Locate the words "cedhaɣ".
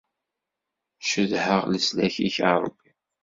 1.07-1.63